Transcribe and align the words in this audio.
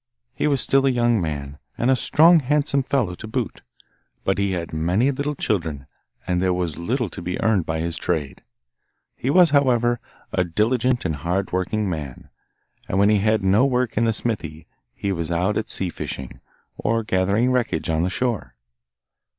He 0.33 0.47
was 0.47 0.61
still 0.61 0.87
a 0.87 0.89
young 0.89 1.21
man, 1.21 1.59
and 1.77 1.91
a 1.91 1.95
strong 1.95 2.39
handsome 2.39 2.81
fellow 2.81 3.13
to 3.13 3.27
boot, 3.27 3.61
but 4.23 4.39
he 4.39 4.53
had 4.53 4.73
many 4.73 5.11
little 5.11 5.35
children 5.35 5.85
and 6.25 6.41
there 6.41 6.55
was 6.55 6.75
little 6.75 7.07
to 7.11 7.21
be 7.21 7.39
earned 7.39 7.67
by 7.67 7.81
his 7.81 7.97
trade. 7.99 8.41
He 9.15 9.29
was, 9.29 9.51
however, 9.51 9.99
a 10.33 10.43
diligent 10.43 11.05
and 11.05 11.17
hard 11.17 11.51
working 11.51 11.87
man, 11.87 12.29
and 12.89 12.97
when 12.97 13.09
he 13.09 13.19
had 13.19 13.43
no 13.43 13.63
work 13.63 13.95
in 13.95 14.05
the 14.05 14.11
smithy 14.13 14.65
he 14.95 15.11
was 15.11 15.29
out 15.29 15.55
at 15.55 15.69
sea 15.69 15.89
fishing, 15.89 16.41
or 16.79 17.03
gathering 17.03 17.51
wreckage 17.51 17.87
on 17.87 18.01
the 18.01 18.09
shore. 18.09 18.55